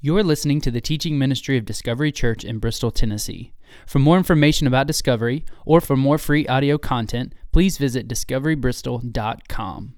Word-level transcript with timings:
You're 0.00 0.22
listening 0.22 0.60
to 0.60 0.70
the 0.70 0.80
teaching 0.80 1.18
ministry 1.18 1.58
of 1.58 1.64
Discovery 1.64 2.12
Church 2.12 2.44
in 2.44 2.60
Bristol, 2.60 2.92
Tennessee. 2.92 3.52
For 3.84 3.98
more 3.98 4.16
information 4.16 4.68
about 4.68 4.86
Discovery 4.86 5.44
or 5.66 5.80
for 5.80 5.96
more 5.96 6.18
free 6.18 6.46
audio 6.46 6.78
content, 6.78 7.34
please 7.50 7.78
visit 7.78 8.06
discoverybristol.com. 8.06 9.94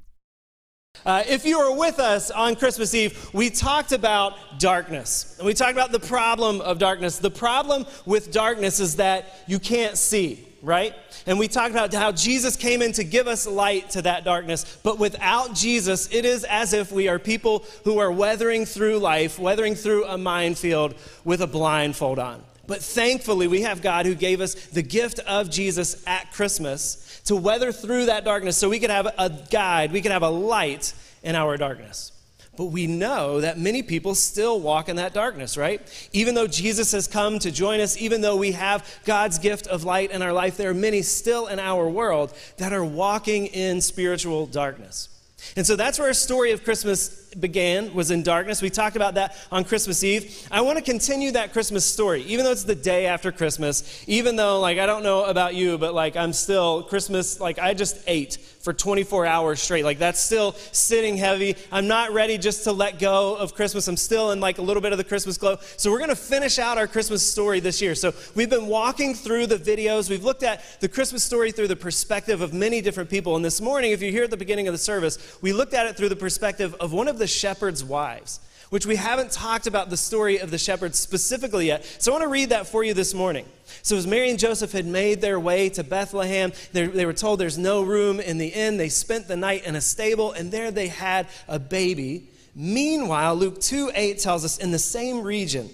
Uh, 1.04 1.22
if 1.28 1.44
you 1.44 1.58
were 1.58 1.76
with 1.76 1.98
us 1.98 2.30
on 2.30 2.56
Christmas 2.56 2.94
Eve, 2.94 3.28
we 3.34 3.50
talked 3.50 3.92
about 3.92 4.58
darkness. 4.58 5.36
And 5.36 5.46
we 5.46 5.52
talked 5.52 5.72
about 5.72 5.92
the 5.92 6.00
problem 6.00 6.62
of 6.62 6.78
darkness. 6.78 7.18
The 7.18 7.30
problem 7.30 7.84
with 8.06 8.32
darkness 8.32 8.80
is 8.80 8.96
that 8.96 9.26
you 9.46 9.58
can't 9.58 9.98
see 9.98 10.46
right? 10.62 10.94
And 11.26 11.38
we 11.38 11.48
talked 11.48 11.70
about 11.70 11.92
how 11.92 12.12
Jesus 12.12 12.56
came 12.56 12.82
in 12.82 12.92
to 12.92 13.04
give 13.04 13.26
us 13.26 13.46
light 13.46 13.90
to 13.90 14.02
that 14.02 14.24
darkness. 14.24 14.78
But 14.82 14.98
without 14.98 15.54
Jesus, 15.54 16.12
it 16.12 16.24
is 16.24 16.44
as 16.44 16.72
if 16.72 16.92
we 16.92 17.08
are 17.08 17.18
people 17.18 17.64
who 17.84 17.98
are 17.98 18.12
weathering 18.12 18.66
through 18.66 18.98
life, 18.98 19.38
weathering 19.38 19.74
through 19.74 20.06
a 20.06 20.18
minefield 20.18 20.94
with 21.24 21.40
a 21.40 21.46
blindfold 21.46 22.18
on. 22.18 22.42
But 22.66 22.82
thankfully, 22.82 23.48
we 23.48 23.62
have 23.62 23.82
God 23.82 24.06
who 24.06 24.14
gave 24.14 24.40
us 24.40 24.54
the 24.54 24.82
gift 24.82 25.18
of 25.20 25.50
Jesus 25.50 26.04
at 26.06 26.32
Christmas 26.32 27.20
to 27.24 27.34
weather 27.34 27.72
through 27.72 28.06
that 28.06 28.24
darkness 28.24 28.56
so 28.56 28.68
we 28.68 28.78
could 28.78 28.90
have 28.90 29.12
a 29.18 29.30
guide, 29.50 29.92
we 29.92 30.00
could 30.00 30.12
have 30.12 30.22
a 30.22 30.30
light 30.30 30.92
in 31.22 31.34
our 31.34 31.56
darkness. 31.56 32.12
But 32.60 32.72
we 32.72 32.86
know 32.86 33.40
that 33.40 33.58
many 33.58 33.82
people 33.82 34.14
still 34.14 34.60
walk 34.60 34.90
in 34.90 34.96
that 34.96 35.14
darkness, 35.14 35.56
right? 35.56 35.80
Even 36.12 36.34
though 36.34 36.46
Jesus 36.46 36.92
has 36.92 37.08
come 37.08 37.38
to 37.38 37.50
join 37.50 37.80
us, 37.80 37.96
even 37.96 38.20
though 38.20 38.36
we 38.36 38.52
have 38.52 38.86
God's 39.06 39.38
gift 39.38 39.66
of 39.66 39.84
light 39.84 40.10
in 40.10 40.20
our 40.20 40.34
life, 40.34 40.58
there 40.58 40.68
are 40.68 40.74
many 40.74 41.00
still 41.00 41.46
in 41.46 41.58
our 41.58 41.88
world 41.88 42.34
that 42.58 42.74
are 42.74 42.84
walking 42.84 43.46
in 43.46 43.80
spiritual 43.80 44.44
darkness. 44.44 45.08
And 45.56 45.66
so 45.66 45.74
that's 45.74 45.98
where 45.98 46.08
our 46.08 46.12
story 46.12 46.52
of 46.52 46.62
Christmas 46.62 47.19
began, 47.38 47.94
was 47.94 48.10
in 48.10 48.22
darkness. 48.22 48.60
We 48.62 48.70
talked 48.70 48.96
about 48.96 49.14
that 49.14 49.36
on 49.52 49.64
Christmas 49.64 50.02
Eve. 50.02 50.48
I 50.50 50.62
want 50.62 50.78
to 50.78 50.84
continue 50.84 51.32
that 51.32 51.52
Christmas 51.52 51.84
story, 51.84 52.22
even 52.22 52.44
though 52.44 52.50
it's 52.52 52.64
the 52.64 52.74
day 52.74 53.06
after 53.06 53.30
Christmas, 53.30 54.04
even 54.06 54.36
though, 54.36 54.60
like, 54.60 54.78
I 54.78 54.86
don't 54.86 55.02
know 55.02 55.24
about 55.24 55.54
you, 55.54 55.78
but, 55.78 55.94
like, 55.94 56.16
I'm 56.16 56.32
still, 56.32 56.82
Christmas, 56.82 57.40
like, 57.40 57.58
I 57.58 57.74
just 57.74 57.98
ate 58.06 58.38
for 58.60 58.72
24 58.72 59.24
hours 59.26 59.60
straight. 59.60 59.84
Like, 59.84 59.98
that's 59.98 60.20
still 60.20 60.52
sitting 60.72 61.16
heavy. 61.16 61.56
I'm 61.72 61.86
not 61.86 62.12
ready 62.12 62.36
just 62.36 62.64
to 62.64 62.72
let 62.72 62.98
go 62.98 63.36
of 63.36 63.54
Christmas. 63.54 63.88
I'm 63.88 63.96
still 63.96 64.32
in, 64.32 64.40
like, 64.40 64.58
a 64.58 64.62
little 64.62 64.82
bit 64.82 64.92
of 64.92 64.98
the 64.98 65.04
Christmas 65.04 65.38
glow. 65.38 65.58
So, 65.76 65.90
we're 65.90 65.98
going 65.98 66.10
to 66.10 66.16
finish 66.16 66.58
out 66.58 66.78
our 66.78 66.86
Christmas 66.86 67.28
story 67.28 67.60
this 67.60 67.80
year. 67.80 67.94
So, 67.94 68.12
we've 68.34 68.50
been 68.50 68.66
walking 68.66 69.14
through 69.14 69.46
the 69.46 69.56
videos. 69.56 70.10
We've 70.10 70.24
looked 70.24 70.42
at 70.42 70.62
the 70.80 70.88
Christmas 70.88 71.22
story 71.22 71.52
through 71.52 71.68
the 71.68 71.76
perspective 71.76 72.40
of 72.40 72.52
many 72.52 72.80
different 72.80 73.08
people. 73.08 73.36
And 73.36 73.44
this 73.44 73.60
morning, 73.60 73.92
if 73.92 74.02
you're 74.02 74.10
here 74.10 74.24
at 74.24 74.30
the 74.30 74.36
beginning 74.36 74.68
of 74.68 74.74
the 74.74 74.78
service, 74.78 75.38
we 75.40 75.52
looked 75.52 75.74
at 75.74 75.86
it 75.86 75.96
through 75.96 76.08
the 76.08 76.16
perspective 76.16 76.74
of 76.80 76.92
one 76.92 77.08
of 77.08 77.19
the 77.20 77.28
shepherds' 77.28 77.84
wives, 77.84 78.40
which 78.70 78.86
we 78.86 78.96
haven't 78.96 79.30
talked 79.30 79.68
about 79.68 79.90
the 79.90 79.96
story 79.96 80.38
of 80.38 80.50
the 80.50 80.58
shepherds 80.58 80.98
specifically 80.98 81.68
yet. 81.68 81.84
So 81.98 82.10
I 82.10 82.14
want 82.14 82.24
to 82.24 82.28
read 82.28 82.48
that 82.48 82.66
for 82.66 82.82
you 82.82 82.94
this 82.94 83.14
morning. 83.14 83.46
So, 83.82 83.96
as 83.96 84.06
Mary 84.06 84.30
and 84.30 84.38
Joseph 84.38 84.72
had 84.72 84.86
made 84.86 85.20
their 85.20 85.38
way 85.38 85.68
to 85.70 85.84
Bethlehem, 85.84 86.52
they, 86.72 87.06
were 87.06 87.12
told 87.12 87.38
there's 87.38 87.58
no 87.58 87.82
room 87.82 88.18
in 88.18 88.38
the 88.38 88.48
inn. 88.48 88.76
They 88.76 88.88
spent 88.88 89.28
the 89.28 89.36
night 89.36 89.64
in 89.64 89.76
a 89.76 89.80
stable, 89.80 90.32
and 90.32 90.50
there 90.50 90.70
they 90.72 90.88
had 90.88 91.28
a 91.46 91.58
baby. 91.58 92.28
Meanwhile, 92.54 93.36
Luke 93.36 93.60
2 93.60 93.92
8 93.94 94.18
tells 94.18 94.44
us 94.44 94.58
in 94.58 94.72
the 94.72 94.78
same 94.78 95.22
region, 95.22 95.70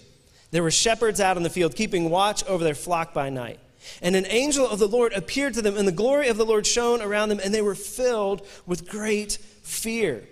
there 0.50 0.62
were 0.62 0.70
shepherds 0.70 1.20
out 1.20 1.36
in 1.36 1.42
the 1.42 1.50
field 1.50 1.74
keeping 1.74 2.10
watch 2.10 2.44
over 2.44 2.62
their 2.62 2.74
flock 2.74 3.14
by 3.14 3.30
night. 3.30 3.58
And 4.02 4.16
an 4.16 4.26
angel 4.26 4.68
of 4.68 4.78
the 4.78 4.88
Lord 4.88 5.12
appeared 5.12 5.54
to 5.54 5.62
them, 5.62 5.76
and 5.76 5.86
the 5.86 5.92
glory 5.92 6.28
of 6.28 6.36
the 6.36 6.44
Lord 6.44 6.66
shone 6.66 7.00
around 7.00 7.28
them, 7.28 7.40
and 7.42 7.52
they 7.52 7.62
were 7.62 7.74
filled 7.74 8.46
with 8.66 8.88
great 8.88 9.38
fear. 9.62 10.24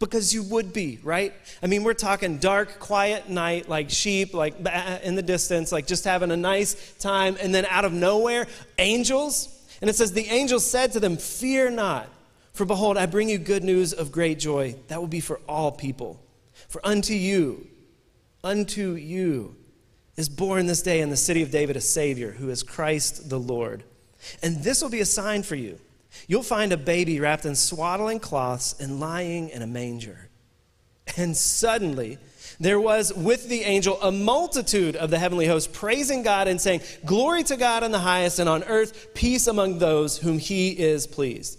Because 0.00 0.34
you 0.34 0.42
would 0.44 0.72
be, 0.72 0.98
right? 1.02 1.32
I 1.62 1.66
mean, 1.66 1.84
we're 1.84 1.94
talking 1.94 2.38
dark, 2.38 2.80
quiet 2.80 3.28
night, 3.28 3.68
like 3.68 3.90
sheep, 3.90 4.34
like 4.34 4.54
in 5.04 5.14
the 5.14 5.22
distance, 5.22 5.70
like 5.70 5.86
just 5.86 6.04
having 6.04 6.32
a 6.32 6.36
nice 6.36 6.94
time. 6.98 7.36
And 7.40 7.54
then 7.54 7.66
out 7.66 7.84
of 7.84 7.92
nowhere, 7.92 8.46
angels. 8.78 9.56
And 9.80 9.88
it 9.88 9.94
says, 9.94 10.12
The 10.12 10.26
angels 10.26 10.68
said 10.68 10.92
to 10.92 11.00
them, 11.00 11.18
Fear 11.18 11.72
not, 11.72 12.08
for 12.54 12.64
behold, 12.64 12.96
I 12.96 13.06
bring 13.06 13.28
you 13.28 13.38
good 13.38 13.62
news 13.62 13.92
of 13.92 14.10
great 14.10 14.38
joy. 14.38 14.74
That 14.88 15.00
will 15.00 15.06
be 15.06 15.20
for 15.20 15.38
all 15.46 15.70
people. 15.70 16.18
For 16.68 16.80
unto 16.84 17.12
you, 17.12 17.66
unto 18.42 18.94
you 18.94 19.54
is 20.16 20.28
born 20.28 20.66
this 20.66 20.82
day 20.82 21.00
in 21.00 21.10
the 21.10 21.16
city 21.16 21.42
of 21.42 21.50
David 21.50 21.76
a 21.76 21.80
Savior, 21.80 22.32
who 22.32 22.48
is 22.48 22.62
Christ 22.62 23.28
the 23.28 23.38
Lord. 23.38 23.84
And 24.42 24.62
this 24.62 24.82
will 24.82 24.90
be 24.90 25.00
a 25.00 25.06
sign 25.06 25.42
for 25.42 25.56
you. 25.56 25.78
You'll 26.26 26.42
find 26.42 26.72
a 26.72 26.76
baby 26.76 27.20
wrapped 27.20 27.44
in 27.44 27.54
swaddling 27.54 28.20
cloths 28.20 28.74
and 28.80 29.00
lying 29.00 29.48
in 29.50 29.62
a 29.62 29.66
manger. 29.66 30.28
And 31.16 31.36
suddenly, 31.36 32.18
there 32.58 32.80
was 32.80 33.12
with 33.14 33.48
the 33.48 33.62
angel 33.62 34.00
a 34.02 34.12
multitude 34.12 34.96
of 34.96 35.10
the 35.10 35.18
heavenly 35.18 35.46
host 35.46 35.72
praising 35.72 36.22
God 36.22 36.46
and 36.46 36.60
saying, 36.60 36.82
Glory 37.04 37.42
to 37.44 37.56
God 37.56 37.82
in 37.82 37.90
the 37.90 37.98
highest, 37.98 38.38
and 38.38 38.48
on 38.48 38.62
earth 38.64 39.14
peace 39.14 39.46
among 39.46 39.78
those 39.78 40.18
whom 40.18 40.38
he 40.38 40.70
is 40.70 41.06
pleased. 41.06 41.58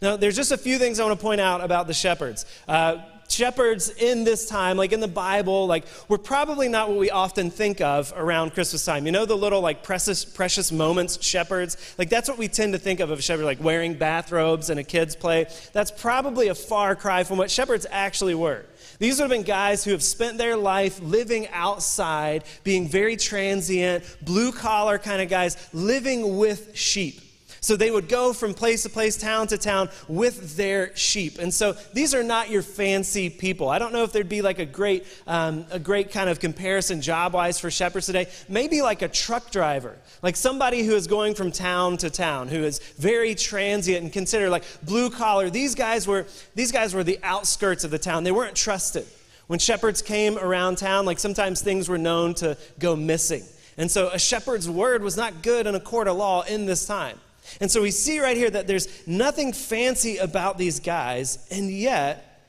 Now, 0.00 0.16
there's 0.16 0.36
just 0.36 0.52
a 0.52 0.58
few 0.58 0.78
things 0.78 1.00
I 1.00 1.04
want 1.04 1.18
to 1.18 1.22
point 1.22 1.40
out 1.40 1.62
about 1.62 1.86
the 1.86 1.94
shepherds. 1.94 2.46
Uh, 2.68 2.98
shepherds 3.28 3.90
in 3.90 4.24
this 4.24 4.48
time, 4.48 4.76
like 4.76 4.92
in 4.92 5.00
the 5.00 5.08
Bible, 5.08 5.66
like 5.66 5.84
were 6.08 6.18
probably 6.18 6.68
not 6.68 6.88
what 6.88 6.98
we 6.98 7.10
often 7.10 7.50
think 7.50 7.80
of 7.80 8.12
around 8.16 8.54
Christmas 8.54 8.84
time. 8.84 9.06
You 9.06 9.12
know 9.12 9.24
the 9.24 9.36
little 9.36 9.60
like 9.60 9.82
precious 9.82 10.24
precious 10.24 10.70
moments 10.70 11.22
shepherds? 11.24 11.94
Like 11.98 12.10
that's 12.10 12.28
what 12.28 12.38
we 12.38 12.48
tend 12.48 12.72
to 12.72 12.78
think 12.78 13.00
of 13.00 13.10
of 13.10 13.18
a 13.18 13.22
shepherd, 13.22 13.44
like 13.44 13.62
wearing 13.62 13.94
bathrobes 13.94 14.70
and 14.70 14.78
a 14.78 14.84
kid's 14.84 15.16
play. 15.16 15.46
That's 15.72 15.90
probably 15.90 16.48
a 16.48 16.54
far 16.54 16.94
cry 16.94 17.24
from 17.24 17.38
what 17.38 17.50
shepherds 17.50 17.86
actually 17.90 18.34
were. 18.34 18.64
These 18.98 19.18
would 19.18 19.24
have 19.24 19.30
been 19.30 19.42
guys 19.42 19.84
who 19.84 19.90
have 19.90 20.02
spent 20.02 20.38
their 20.38 20.56
life 20.56 21.00
living 21.00 21.48
outside, 21.48 22.44
being 22.62 22.88
very 22.88 23.16
transient, 23.16 24.04
blue 24.22 24.52
collar 24.52 24.98
kind 24.98 25.20
of 25.20 25.28
guys, 25.28 25.56
living 25.72 26.36
with 26.36 26.76
sheep. 26.76 27.20
So 27.64 27.76
they 27.76 27.90
would 27.90 28.10
go 28.10 28.34
from 28.34 28.52
place 28.52 28.82
to 28.82 28.90
place, 28.90 29.16
town 29.16 29.46
to 29.46 29.56
town 29.56 29.88
with 30.06 30.54
their 30.54 30.94
sheep. 30.98 31.38
And 31.38 31.52
so 31.52 31.72
these 31.94 32.14
are 32.14 32.22
not 32.22 32.50
your 32.50 32.60
fancy 32.60 33.30
people. 33.30 33.70
I 33.70 33.78
don't 33.78 33.94
know 33.94 34.02
if 34.02 34.12
there'd 34.12 34.28
be 34.28 34.42
like 34.42 34.58
a 34.58 34.66
great, 34.66 35.06
um, 35.26 35.64
a 35.70 35.78
great 35.78 36.10
kind 36.10 36.28
of 36.28 36.40
comparison 36.40 37.00
job 37.00 37.32
wise 37.32 37.58
for 37.58 37.70
shepherds 37.70 38.04
today. 38.04 38.28
Maybe 38.50 38.82
like 38.82 39.00
a 39.00 39.08
truck 39.08 39.50
driver, 39.50 39.96
like 40.20 40.36
somebody 40.36 40.82
who 40.82 40.94
is 40.94 41.06
going 41.06 41.34
from 41.34 41.50
town 41.50 41.96
to 41.96 42.10
town, 42.10 42.48
who 42.48 42.64
is 42.64 42.80
very 42.98 43.34
transient 43.34 44.02
and 44.02 44.12
considered 44.12 44.50
like 44.50 44.64
blue 44.82 45.08
collar. 45.08 45.48
These 45.48 45.74
guys 45.74 46.06
were, 46.06 46.26
these 46.54 46.70
guys 46.70 46.92
were 46.92 47.02
the 47.02 47.18
outskirts 47.22 47.82
of 47.82 47.90
the 47.90 47.98
town. 47.98 48.24
They 48.24 48.32
weren't 48.32 48.56
trusted. 48.56 49.06
When 49.46 49.58
shepherds 49.58 50.02
came 50.02 50.36
around 50.36 50.76
town, 50.76 51.06
like 51.06 51.18
sometimes 51.18 51.62
things 51.62 51.88
were 51.88 51.96
known 51.96 52.34
to 52.34 52.58
go 52.78 52.94
missing. 52.94 53.42
And 53.78 53.90
so 53.90 54.10
a 54.10 54.18
shepherd's 54.18 54.68
word 54.68 55.02
was 55.02 55.16
not 55.16 55.42
good 55.42 55.66
in 55.66 55.74
a 55.74 55.80
court 55.80 56.08
of 56.08 56.18
law 56.18 56.42
in 56.42 56.66
this 56.66 56.84
time. 56.84 57.18
And 57.60 57.70
so 57.70 57.82
we 57.82 57.90
see 57.90 58.20
right 58.20 58.36
here 58.36 58.50
that 58.50 58.66
there's 58.66 59.06
nothing 59.06 59.52
fancy 59.52 60.16
about 60.16 60.58
these 60.58 60.80
guys, 60.80 61.46
and 61.50 61.70
yet 61.70 62.40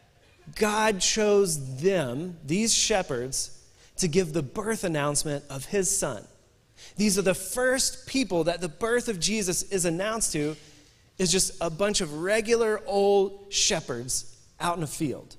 God 0.56 1.02
chose 1.02 1.82
them, 1.82 2.38
these 2.46 2.74
shepherds, 2.74 3.52
to 3.98 4.08
give 4.08 4.34
the 4.34 4.44
birth 4.44 4.84
announcement 4.84 5.44
of 5.50 5.66
his 5.66 5.96
son. 5.96 6.26
These 6.98 7.18
are 7.18 7.24
the 7.24 7.34
first 7.34 8.08
people 8.08 8.46
that 8.46 8.62
the 8.62 8.70
birth 8.70 9.08
of 9.08 9.20
Jesus 9.20 9.64
is 9.64 9.86
announced 9.86 10.34
to, 10.34 10.56
is 11.18 11.32
just 11.32 11.52
a 11.62 11.70
bunch 11.70 12.02
of 12.02 12.22
regular 12.22 12.82
old 12.86 13.52
shepherds 13.52 14.38
out 14.60 14.78
in 14.78 14.84
a 14.84 14.88
field. 14.88 15.36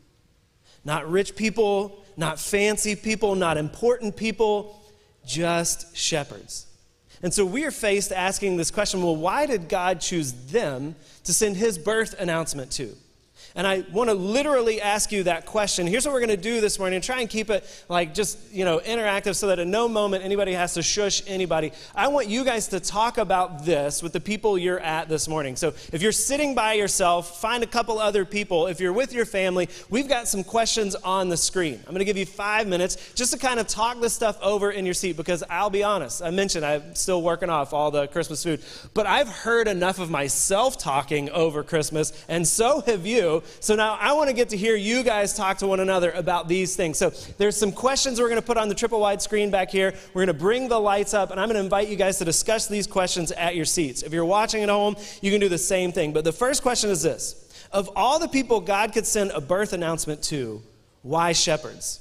Not 0.85 1.11
rich 1.11 1.37
people, 1.37 2.05
not 2.17 2.39
fancy 2.39 2.97
people, 2.97 3.35
not 3.35 3.57
important 3.57 4.17
people, 4.17 4.81
just 5.25 5.97
shepherds. 5.97 6.67
And 7.23 7.33
so 7.33 7.45
we 7.47 7.65
are 7.65 7.71
faced 7.71 8.13
asking 8.13 8.57
this 8.57 8.71
question 8.71 9.03
well, 9.03 9.17
why 9.17 9.47
did 9.47 9.69
God 9.69 10.01
choose 10.01 10.33
them 10.33 10.95
to 11.25 11.33
send 11.33 11.57
his 11.57 11.79
birth 11.79 12.15
announcement 12.21 12.71
to? 12.73 12.95
And 13.57 13.67
I 13.67 13.85
want 13.91 14.11
to 14.11 14.15
literally 14.15 14.83
ask 14.83 15.11
you 15.11 15.23
that 15.23 15.47
question. 15.47 15.87
Here's 15.87 16.05
what 16.05 16.13
we're 16.13 16.21
going 16.21 16.29
to 16.29 16.37
do 16.37 16.61
this 16.61 16.79
morning 16.79 17.01
try 17.01 17.21
and 17.21 17.29
keep 17.29 17.49
it 17.49 17.65
like 17.89 18.13
just, 18.13 18.39
you 18.53 18.67
know, 18.67 18.81
interactive 18.81 19.35
so 19.35 19.47
that 19.47 19.59
at 19.59 19.67
no 19.67 19.89
moment 19.89 20.25
anybody 20.25 20.53
has 20.53 20.75
to 20.75 20.83
shush 20.83 21.23
anybody. 21.27 21.73
I 21.95 22.09
want 22.09 22.29
you 22.29 22.45
guys 22.45 22.69
to 22.69 22.81
talk 22.81 23.17
about 23.17 23.65
this 23.65 24.03
with 24.03 24.13
the 24.13 24.21
people 24.21 24.59
you're 24.59 24.79
at 24.81 25.09
this 25.09 25.27
morning. 25.27 25.57
So 25.57 25.69
if 25.91 26.03
you're 26.03 26.13
sitting 26.13 26.55
by 26.55 26.75
yourself, 26.75 27.41
find 27.41 27.65
a 27.65 27.67
couple 27.67 27.99
other 27.99 28.27
people. 28.27 28.67
If 28.67 28.79
you're 28.79 28.93
with 28.93 29.15
your 29.15 29.25
family, 29.25 29.71
we've 29.89 30.09
got 30.09 30.29
some 30.29 30.45
questions 30.45 30.95
on 30.95 31.31
the 31.31 31.37
screen. 31.39 31.81
I'm 31.87 31.95
going 31.95 32.01
to 32.01 32.05
give 32.05 32.19
you 32.19 32.27
five 32.27 32.67
minutes 32.67 33.15
just 33.15 33.33
to 33.33 33.39
kind 33.39 33.59
of 33.59 33.67
talk 33.67 34.01
this 34.03 34.13
stuff 34.13 34.39
over 34.43 34.71
in 34.71 34.85
your 34.85 34.95
seat 34.95 35.17
because 35.17 35.43
I'll 35.49 35.71
be 35.71 35.83
honest, 35.83 36.23
I 36.23 36.31
mentioned 36.31 36.67
I'm 36.67 36.95
still 36.95 37.23
working 37.23 37.49
off 37.49 37.73
all 37.73 37.91
the 37.91 38.07
Christmas 38.09 38.43
food, 38.43 38.61
but 38.93 39.07
I've 39.07 39.29
heard 39.29 39.67
enough 39.67 39.99
of 39.99 40.11
myself 40.11 40.77
talking 40.77 41.31
over 41.31 41.63
Christmas, 41.63 42.13
and 42.29 42.47
so 42.47 42.83
have 42.83 43.07
you. 43.07 43.43
So 43.61 43.75
now 43.75 43.97
I 44.01 44.13
want 44.13 44.29
to 44.29 44.35
get 44.35 44.51
to 44.51 44.57
hear 44.57 44.77
you 44.77 45.03
guys 45.03 45.35
talk 45.35 45.59
to 45.59 45.67
one 45.67 45.81
another 45.81 46.11
about 46.13 46.49
these 46.49 46.77
things. 46.77 46.99
So 46.99 47.11
there's 47.39 47.57
some 47.57 47.73
questions 47.73 48.21
we're 48.21 48.29
going 48.29 48.41
to 48.41 48.47
put 48.47 48.57
on 48.57 48.69
the 48.69 48.75
triple 48.75 49.01
wide 49.01 49.23
screen 49.23 49.51
back 49.51 49.71
here. 49.71 49.95
We're 50.15 50.27
going 50.27 50.37
to 50.37 50.43
bring 50.43 50.69
the 50.69 50.81
lights 50.81 51.15
up, 51.15 51.31
and 51.31 51.41
I'm 51.41 51.49
going 51.49 51.59
to 51.59 51.65
invite 51.65 51.89
you 51.89 51.97
guys 51.97 52.19
to 52.19 52.25
discuss 52.25 52.67
these 52.67 52.87
questions 52.87 53.33
at 53.33 53.57
your 53.57 53.65
seats. 53.65 54.03
If 54.03 54.13
you're 54.13 54.25
watching 54.25 54.63
at 54.63 54.69
home, 54.69 54.97
you 55.21 55.31
can 55.31 55.41
do 55.41 55.49
the 55.49 55.59
same 55.59 55.93
thing. 55.93 56.13
But 56.13 56.25
the 56.25 56.33
first 56.33 56.63
question 56.63 56.91
is 56.91 57.03
this 57.03 57.69
Of 57.73 57.91
all 57.97 58.19
the 58.19 58.29
people 58.29 58.61
God 58.61 58.93
could 58.93 59.07
send 59.07 59.31
a 59.33 59.41
birth 59.41 59.73
announcement 59.73 60.23
to, 60.25 60.63
why 61.03 61.33
shepherds? 61.33 62.01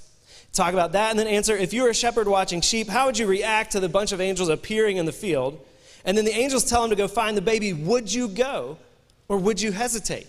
talk 0.56 0.74
about 0.74 0.94
that, 0.94 1.09
and 1.12 1.19
then 1.19 1.27
answer 1.27 1.56
if 1.56 1.74
you 1.74 1.83
were 1.83 1.89
a 1.89 1.94
shepherd 1.94 2.27
watching 2.27 2.62
sheep, 2.62 2.88
how 2.88 3.06
would 3.06 3.18
you 3.18 3.27
react 3.27 3.74
to 3.74 3.80
the 3.80 3.89
bunch 3.89 4.12
of 4.12 4.21
angels 4.21 4.50
appearing 4.50 4.98
in 4.98 5.06
the 5.06 5.12
field? 5.12 5.59
And 6.06 6.18
then 6.18 6.25
the 6.25 6.36
angels 6.36 6.63
tell 6.63 6.83
him 6.83 6.91
to 6.91 6.95
go 6.95 7.07
find 7.07 7.36
the 7.36 7.41
baby. 7.41 7.74
Would 7.74 8.13
you 8.13 8.27
go 8.27 8.77
or 9.27 9.38
would 9.38 9.62
you 9.62 9.71
hesitate? 9.71 10.27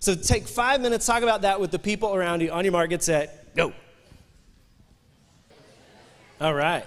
So 0.00 0.14
take 0.14 0.46
five 0.46 0.80
minutes, 0.80 1.06
talk 1.06 1.22
about 1.22 1.42
that 1.42 1.60
with 1.60 1.70
the 1.70 1.78
people 1.78 2.14
around 2.14 2.40
you. 2.40 2.50
On 2.50 2.64
your 2.64 2.72
mark, 2.72 2.90
get 2.90 3.02
set, 3.02 3.54
go. 3.54 3.72
All 6.40 6.54
right. 6.54 6.84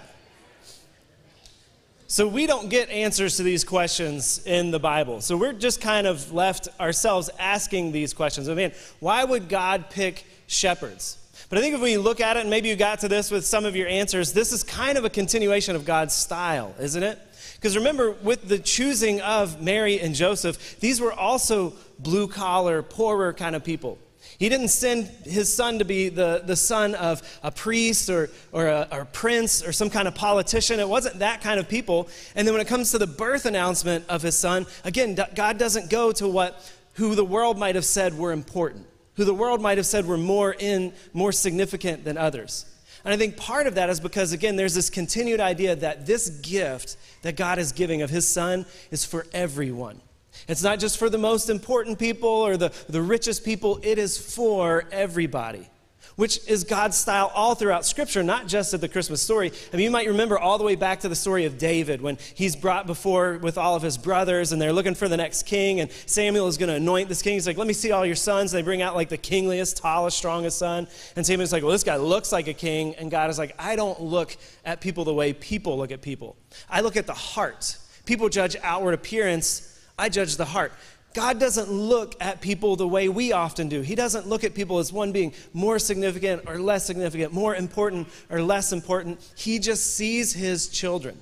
So 2.06 2.28
we 2.28 2.46
don't 2.46 2.68
get 2.68 2.90
answers 2.90 3.38
to 3.38 3.42
these 3.42 3.64
questions 3.64 4.44
in 4.46 4.70
the 4.70 4.78
Bible. 4.78 5.22
So 5.22 5.34
we're 5.34 5.54
just 5.54 5.80
kind 5.80 6.06
of 6.06 6.32
left 6.32 6.68
ourselves 6.78 7.30
asking 7.38 7.92
these 7.92 8.12
questions. 8.12 8.50
I 8.50 8.54
mean, 8.54 8.72
why 9.00 9.24
would 9.24 9.48
God 9.48 9.88
pick 9.88 10.26
shepherds? 10.46 11.16
But 11.48 11.58
I 11.58 11.62
think 11.62 11.74
if 11.74 11.80
we 11.80 11.96
look 11.98 12.20
at 12.20 12.36
it, 12.36 12.40
and 12.40 12.50
maybe 12.50 12.68
you 12.68 12.76
got 12.76 13.00
to 13.00 13.08
this 13.08 13.30
with 13.30 13.46
some 13.46 13.64
of 13.64 13.76
your 13.76 13.88
answers, 13.88 14.32
this 14.32 14.52
is 14.52 14.62
kind 14.62 14.98
of 14.98 15.04
a 15.04 15.10
continuation 15.10 15.76
of 15.76 15.84
God's 15.84 16.14
style, 16.14 16.74
isn't 16.78 17.02
it? 17.02 17.18
Because 17.54 17.76
remember, 17.76 18.10
with 18.10 18.48
the 18.48 18.58
choosing 18.58 19.20
of 19.20 19.62
Mary 19.62 20.00
and 20.00 20.14
Joseph, 20.14 20.80
these 20.80 21.00
were 21.00 21.12
also 21.12 21.72
blue 22.02 22.28
collar, 22.28 22.82
poorer 22.82 23.32
kind 23.32 23.56
of 23.56 23.64
people. 23.64 23.98
He 24.38 24.48
didn't 24.48 24.68
send 24.68 25.06
his 25.24 25.52
son 25.52 25.78
to 25.78 25.84
be 25.84 26.08
the, 26.08 26.42
the 26.44 26.56
son 26.56 26.94
of 26.94 27.22
a 27.42 27.50
priest 27.50 28.08
or, 28.08 28.30
or, 28.50 28.66
a, 28.66 28.88
or 28.90 29.00
a 29.02 29.06
prince 29.06 29.64
or 29.64 29.72
some 29.72 29.90
kind 29.90 30.08
of 30.08 30.14
politician. 30.14 30.80
It 30.80 30.88
wasn't 30.88 31.18
that 31.20 31.42
kind 31.42 31.60
of 31.60 31.68
people. 31.68 32.08
And 32.34 32.46
then 32.46 32.54
when 32.54 32.60
it 32.60 32.68
comes 32.68 32.90
to 32.92 32.98
the 32.98 33.06
birth 33.06 33.46
announcement 33.46 34.04
of 34.08 34.22
his 34.22 34.36
son, 34.36 34.66
again, 34.84 35.16
God 35.34 35.58
doesn't 35.58 35.90
go 35.90 36.12
to 36.12 36.28
what 36.28 36.72
who 36.94 37.14
the 37.14 37.24
world 37.24 37.58
might 37.58 37.74
have 37.74 37.84
said 37.84 38.16
were 38.16 38.32
important, 38.32 38.86
who 39.14 39.24
the 39.24 39.34
world 39.34 39.60
might 39.60 39.78
have 39.78 39.86
said 39.86 40.06
were 40.06 40.18
more 40.18 40.54
in 40.58 40.92
more 41.12 41.32
significant 41.32 42.04
than 42.04 42.18
others. 42.18 42.66
And 43.04 43.12
I 43.12 43.16
think 43.16 43.36
part 43.36 43.66
of 43.66 43.74
that 43.74 43.90
is 43.90 43.98
because, 43.98 44.32
again, 44.32 44.56
there's 44.56 44.74
this 44.74 44.90
continued 44.90 45.40
idea 45.40 45.74
that 45.76 46.06
this 46.06 46.28
gift 46.28 46.96
that 47.22 47.36
God 47.36 47.58
is 47.58 47.72
giving 47.72 48.02
of 48.02 48.10
His 48.10 48.28
Son 48.28 48.64
is 48.90 49.04
for 49.04 49.26
everyone. 49.32 50.00
It's 50.48 50.62
not 50.62 50.78
just 50.78 50.98
for 50.98 51.08
the 51.08 51.18
most 51.18 51.50
important 51.50 51.98
people 51.98 52.28
or 52.28 52.56
the, 52.56 52.72
the 52.88 53.02
richest 53.02 53.44
people, 53.44 53.80
it 53.82 53.98
is 53.98 54.18
for 54.18 54.84
everybody 54.90 55.68
which 56.16 56.46
is 56.48 56.64
God's 56.64 56.96
style 56.96 57.30
all 57.34 57.54
throughout 57.54 57.86
Scripture, 57.86 58.22
not 58.22 58.46
just 58.46 58.74
at 58.74 58.80
the 58.80 58.88
Christmas 58.88 59.22
story. 59.22 59.52
I 59.72 59.76
mean, 59.76 59.84
you 59.84 59.90
might 59.90 60.06
remember 60.06 60.38
all 60.38 60.58
the 60.58 60.64
way 60.64 60.76
back 60.76 61.00
to 61.00 61.08
the 61.08 61.14
story 61.14 61.44
of 61.44 61.58
David 61.58 62.00
when 62.00 62.18
he's 62.34 62.56
brought 62.56 62.86
before 62.86 63.38
with 63.38 63.56
all 63.56 63.76
of 63.76 63.82
his 63.82 63.96
brothers 63.96 64.52
and 64.52 64.60
they're 64.60 64.72
looking 64.72 64.94
for 64.94 65.08
the 65.08 65.16
next 65.16 65.44
king, 65.44 65.80
and 65.80 65.90
Samuel 66.06 66.48
is 66.48 66.58
going 66.58 66.68
to 66.68 66.76
anoint 66.76 67.08
this 67.08 67.22
king. 67.22 67.34
He's 67.34 67.46
like, 67.46 67.56
Let 67.56 67.66
me 67.66 67.72
see 67.72 67.92
all 67.92 68.04
your 68.04 68.16
sons. 68.16 68.52
They 68.52 68.62
bring 68.62 68.82
out 68.82 68.94
like 68.94 69.08
the 69.08 69.18
kingliest, 69.18 69.80
tallest, 69.80 70.16
strongest 70.16 70.58
son. 70.58 70.86
And 71.16 71.24
Samuel's 71.24 71.52
like, 71.52 71.62
Well, 71.62 71.72
this 71.72 71.84
guy 71.84 71.96
looks 71.96 72.32
like 72.32 72.48
a 72.48 72.54
king. 72.54 72.94
And 72.96 73.10
God 73.10 73.30
is 73.30 73.38
like, 73.38 73.54
I 73.58 73.76
don't 73.76 74.00
look 74.00 74.36
at 74.64 74.80
people 74.80 75.04
the 75.04 75.14
way 75.14 75.32
people 75.32 75.76
look 75.76 75.92
at 75.92 76.02
people, 76.02 76.36
I 76.68 76.80
look 76.80 76.96
at 76.96 77.06
the 77.06 77.14
heart. 77.14 77.78
People 78.04 78.28
judge 78.28 78.56
outward 78.64 78.94
appearance, 78.94 79.71
I 79.98 80.08
judge 80.08 80.36
the 80.36 80.44
heart. 80.44 80.72
God 81.14 81.38
doesn't 81.38 81.70
look 81.70 82.14
at 82.20 82.40
people 82.40 82.76
the 82.76 82.88
way 82.88 83.08
we 83.08 83.32
often 83.32 83.68
do. 83.68 83.82
He 83.82 83.94
doesn't 83.94 84.26
look 84.26 84.44
at 84.44 84.54
people 84.54 84.78
as 84.78 84.92
one 84.92 85.12
being 85.12 85.34
more 85.52 85.78
significant 85.78 86.44
or 86.46 86.58
less 86.58 86.86
significant, 86.86 87.32
more 87.32 87.54
important 87.54 88.08
or 88.30 88.40
less 88.40 88.72
important. 88.72 89.20
He 89.36 89.58
just 89.58 89.94
sees 89.94 90.32
his 90.32 90.68
children. 90.68 91.18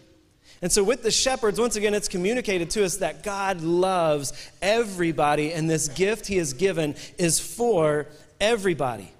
And 0.62 0.70
so, 0.70 0.84
with 0.84 1.02
the 1.02 1.10
shepherds, 1.10 1.58
once 1.58 1.76
again, 1.76 1.94
it's 1.94 2.08
communicated 2.08 2.70
to 2.70 2.84
us 2.84 2.98
that 2.98 3.22
God 3.22 3.62
loves 3.62 4.32
everybody, 4.60 5.52
and 5.54 5.70
this 5.70 5.88
gift 5.88 6.26
he 6.26 6.36
has 6.36 6.52
given 6.52 6.94
is 7.16 7.40
for 7.40 8.06
everybody. 8.40 9.10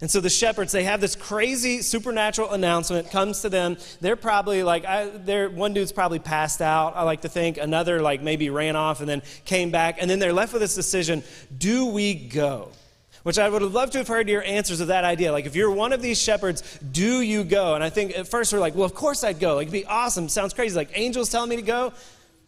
And 0.00 0.10
so 0.10 0.20
the 0.20 0.30
shepherds, 0.30 0.72
they 0.72 0.84
have 0.84 1.00
this 1.00 1.14
crazy 1.14 1.80
supernatural 1.80 2.50
announcement 2.50 3.10
comes 3.10 3.42
to 3.42 3.48
them. 3.48 3.76
They're 4.00 4.16
probably 4.16 4.64
like, 4.64 4.84
I, 4.84 5.06
they're, 5.06 5.48
one 5.48 5.74
dude's 5.74 5.92
probably 5.92 6.18
passed 6.18 6.60
out, 6.60 6.96
I 6.96 7.04
like 7.04 7.20
to 7.20 7.28
think. 7.28 7.56
Another, 7.56 8.02
like, 8.02 8.20
maybe 8.20 8.50
ran 8.50 8.74
off 8.74 9.00
and 9.00 9.08
then 9.08 9.22
came 9.44 9.70
back. 9.70 9.98
And 10.00 10.10
then 10.10 10.18
they're 10.18 10.32
left 10.32 10.52
with 10.52 10.62
this 10.62 10.74
decision 10.74 11.22
do 11.56 11.86
we 11.86 12.14
go? 12.14 12.70
Which 13.22 13.38
I 13.38 13.48
would 13.48 13.62
have 13.62 13.72
loved 13.72 13.92
to 13.92 13.98
have 13.98 14.08
heard 14.08 14.28
your 14.28 14.42
answers 14.42 14.80
of 14.80 14.88
that 14.88 15.04
idea. 15.04 15.30
Like, 15.30 15.46
if 15.46 15.54
you're 15.54 15.70
one 15.70 15.92
of 15.92 16.02
these 16.02 16.20
shepherds, 16.20 16.80
do 16.80 17.20
you 17.20 17.44
go? 17.44 17.76
And 17.76 17.84
I 17.84 17.88
think 17.88 18.18
at 18.18 18.26
first 18.26 18.52
we're 18.52 18.58
like, 18.58 18.74
well, 18.74 18.84
of 18.84 18.94
course 18.94 19.22
I'd 19.22 19.38
go. 19.38 19.54
Like, 19.54 19.68
it'd 19.68 19.72
be 19.72 19.86
awesome. 19.86 20.28
Sounds 20.28 20.52
crazy. 20.52 20.74
Like, 20.74 20.90
angels 20.94 21.30
telling 21.30 21.48
me 21.48 21.56
to 21.56 21.62
go. 21.62 21.92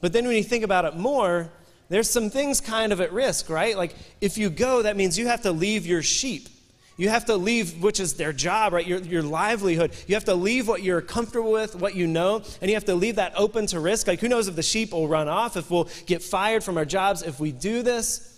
But 0.01 0.13
then 0.13 0.27
when 0.27 0.35
you 0.35 0.43
think 0.43 0.65
about 0.65 0.85
it 0.85 0.97
more, 0.97 1.51
there's 1.89 2.11
some 2.11 2.29
things 2.31 2.61
kind 2.61 2.93
of 2.93 3.01
at 3.01 3.13
risk, 3.13 3.49
right? 3.49 3.77
Like, 3.77 3.95
if 4.21 4.37
you 4.37 4.51
go, 4.51 4.83
that 4.83 4.97
means 4.97 5.17
you 5.17 5.29
have 5.29 5.43
to 5.43 5.53
leave 5.53 5.87
your 5.87 6.03
sheep. 6.03 6.49
You 6.97 7.09
have 7.09 7.25
to 7.25 7.37
leave, 7.37 7.83
which 7.83 7.99
is 7.99 8.15
their 8.15 8.33
job, 8.33 8.73
right? 8.73 8.87
Your, 8.87 9.01
your 9.01 9.23
livelihood. 9.23 9.93
You 10.07 10.15
have 10.15 10.25
to 10.27 10.35
leave 10.35 10.69
what 10.69 10.83
you're 10.83 11.01
comfortable 11.01 11.51
with, 11.51 11.75
what 11.75 11.97
you 11.97 12.07
know, 12.07 12.43
and 12.61 12.71
you 12.71 12.77
have 12.77 12.85
to 12.85 12.95
leave 12.95 13.17
that 13.17 13.33
open 13.37 13.67
to 13.69 13.81
risk. 13.81 14.07
Like, 14.07 14.21
who 14.21 14.29
knows 14.29 14.47
if 14.47 14.55
the 14.55 14.63
sheep 14.63 14.93
will 14.93 15.09
run 15.09 15.29
off, 15.29 15.57
if 15.57 15.71
we'll 15.71 15.89
get 16.07 16.23
fired 16.23 16.63
from 16.63 16.77
our 16.77 16.85
jobs 16.85 17.23
if 17.23 17.41
we 17.41 17.51
do 17.51 17.83
this. 17.83 18.31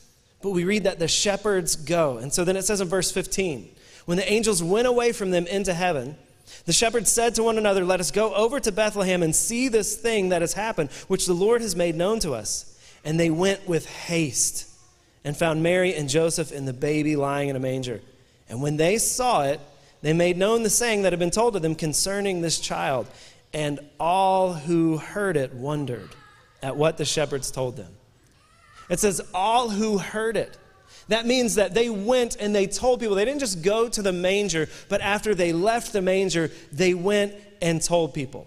But 0.42 0.50
we 0.50 0.64
read 0.64 0.84
that 0.84 0.98
the 0.98 1.08
shepherds 1.08 1.76
go. 1.76 2.18
And 2.18 2.32
so 2.32 2.44
then 2.44 2.56
it 2.56 2.62
says 2.62 2.80
in 2.80 2.88
verse 2.88 3.10
15 3.10 3.70
when 4.06 4.16
the 4.16 4.32
angels 4.32 4.62
went 4.62 4.86
away 4.86 5.12
from 5.12 5.32
them 5.32 5.46
into 5.48 5.74
heaven, 5.74 6.16
the 6.64 6.72
shepherds 6.72 7.10
said 7.10 7.34
to 7.34 7.42
one 7.42 7.58
another, 7.58 7.84
Let 7.84 8.00
us 8.00 8.10
go 8.10 8.32
over 8.34 8.60
to 8.60 8.72
Bethlehem 8.72 9.22
and 9.22 9.34
see 9.34 9.68
this 9.68 9.96
thing 9.96 10.30
that 10.30 10.42
has 10.42 10.52
happened, 10.52 10.90
which 11.08 11.26
the 11.26 11.34
Lord 11.34 11.60
has 11.60 11.76
made 11.76 11.96
known 11.96 12.20
to 12.20 12.32
us. 12.32 12.72
And 13.04 13.20
they 13.20 13.30
went 13.30 13.68
with 13.68 13.86
haste 13.86 14.68
and 15.24 15.36
found 15.36 15.62
Mary 15.62 15.94
and 15.94 16.08
Joseph 16.08 16.52
and 16.52 16.66
the 16.66 16.72
baby 16.72 17.16
lying 17.16 17.48
in 17.48 17.56
a 17.56 17.60
manger. 17.60 18.00
And 18.48 18.62
when 18.62 18.76
they 18.76 18.98
saw 18.98 19.42
it, 19.42 19.60
they 20.02 20.12
made 20.12 20.36
known 20.36 20.62
the 20.62 20.70
saying 20.70 21.02
that 21.02 21.12
had 21.12 21.18
been 21.18 21.30
told 21.30 21.54
to 21.54 21.60
them 21.60 21.74
concerning 21.74 22.40
this 22.40 22.60
child. 22.60 23.06
And 23.52 23.80
all 23.98 24.52
who 24.52 24.98
heard 24.98 25.36
it 25.36 25.54
wondered 25.54 26.10
at 26.62 26.76
what 26.76 26.98
the 26.98 27.04
shepherds 27.04 27.50
told 27.50 27.76
them. 27.76 27.92
It 28.88 29.00
says, 29.00 29.20
all 29.34 29.70
who 29.70 29.98
heard 29.98 30.36
it. 30.36 30.56
That 31.08 31.26
means 31.26 31.54
that 31.54 31.74
they 31.74 31.88
went 31.88 32.36
and 32.38 32.54
they 32.54 32.66
told 32.66 33.00
people. 33.00 33.16
They 33.16 33.24
didn't 33.24 33.40
just 33.40 33.62
go 33.62 33.88
to 33.88 34.02
the 34.02 34.12
manger, 34.12 34.68
but 34.88 35.00
after 35.00 35.34
they 35.34 35.52
left 35.52 35.92
the 35.92 36.02
manger, 36.02 36.50
they 36.72 36.94
went 36.94 37.34
and 37.62 37.80
told 37.80 38.14
people. 38.14 38.46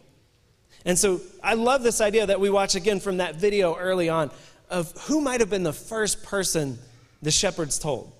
And 0.85 0.97
so 0.97 1.21
I 1.43 1.53
love 1.55 1.83
this 1.83 2.01
idea 2.01 2.25
that 2.25 2.39
we 2.39 2.49
watch 2.49 2.75
again 2.75 2.99
from 2.99 3.17
that 3.17 3.35
video 3.35 3.75
early 3.75 4.09
on 4.09 4.31
of 4.69 4.91
who 5.03 5.21
might 5.21 5.39
have 5.39 5.49
been 5.49 5.63
the 5.63 5.73
first 5.73 6.23
person 6.23 6.77
the 7.21 7.31
shepherds 7.31 7.79
told. 7.79 8.11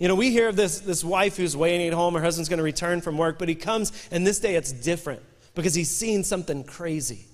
You 0.00 0.08
know, 0.08 0.16
we 0.16 0.30
hear 0.30 0.48
of 0.48 0.56
this, 0.56 0.80
this 0.80 1.04
wife 1.04 1.36
who's 1.36 1.56
waiting 1.56 1.86
at 1.86 1.92
home, 1.92 2.14
her 2.14 2.22
husband's 2.22 2.48
going 2.48 2.58
to 2.58 2.64
return 2.64 3.00
from 3.00 3.16
work, 3.16 3.38
but 3.38 3.48
he 3.48 3.54
comes, 3.54 3.92
and 4.10 4.26
this 4.26 4.40
day 4.40 4.56
it's 4.56 4.72
different 4.72 5.22
because 5.54 5.74
he's 5.74 5.90
seen 5.90 6.24
something 6.24 6.64
crazy. 6.64 7.26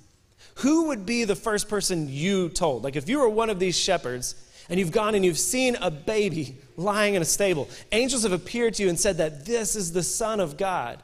Who 0.57 0.89
would 0.89 1.07
be 1.07 1.25
the 1.25 1.37
first 1.37 1.71
person 1.71 2.09
you 2.11 2.51
told? 2.51 2.85
Like, 2.85 2.97
if 2.97 3.09
you 3.09 3.21
were 3.21 3.29
one 3.31 3.49
of 3.49 3.59
these 3.59 3.79
shepherds 3.79 4.35
and 4.69 4.79
you've 4.79 4.93
gone 4.93 5.15
and 5.15 5.25
you've 5.25 5.39
seen 5.39 5.77
a 5.77 5.91
baby 5.91 6.57
lying 6.77 7.15
in 7.15 7.23
a 7.23 7.25
stable, 7.25 7.67
angels 7.93 8.25
have 8.25 8.33
appeared 8.33 8.75
to 8.75 8.83
you 8.83 8.91
and 8.91 9.01
said 9.01 9.17
that 9.17 9.47
this 9.47 9.75
is 9.75 9.93
the 9.93 10.03
Son 10.03 10.39
of 10.39 10.59
God, 10.59 11.03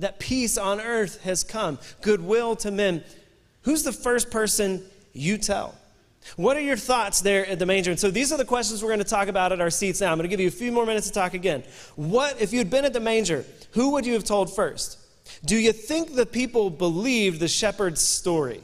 that 0.00 0.18
peace 0.18 0.58
on 0.58 0.80
earth 0.80 1.22
has 1.22 1.44
come, 1.44 1.78
goodwill 2.02 2.56
to 2.56 2.72
men. 2.72 3.04
Who's 3.62 3.84
the 3.84 3.92
first 3.92 4.30
person 4.30 4.84
you 5.12 5.38
tell? 5.38 5.76
What 6.34 6.56
are 6.56 6.60
your 6.60 6.76
thoughts 6.76 7.20
there 7.20 7.46
at 7.46 7.58
the 7.58 7.66
manger? 7.66 7.92
And 7.92 8.00
so 8.00 8.10
these 8.10 8.32
are 8.32 8.36
the 8.36 8.44
questions 8.44 8.82
we're 8.82 8.88
going 8.88 8.98
to 8.98 9.04
talk 9.04 9.28
about 9.28 9.52
at 9.52 9.60
our 9.60 9.70
seats 9.70 10.00
now. 10.00 10.10
I'm 10.10 10.18
going 10.18 10.28
to 10.28 10.28
give 10.28 10.40
you 10.40 10.48
a 10.48 10.50
few 10.50 10.72
more 10.72 10.84
minutes 10.84 11.06
to 11.06 11.12
talk 11.12 11.34
again. 11.34 11.62
What, 11.94 12.40
if 12.40 12.52
you'd 12.52 12.68
been 12.68 12.84
at 12.84 12.92
the 12.92 13.00
manger, 13.00 13.44
who 13.72 13.92
would 13.92 14.04
you 14.04 14.14
have 14.14 14.24
told 14.24 14.54
first? 14.54 14.98
Do 15.44 15.56
you 15.56 15.72
think 15.72 16.14
the 16.14 16.26
people 16.26 16.70
believed 16.70 17.40
the 17.40 17.48
shepherd's 17.48 18.00
story? 18.00 18.60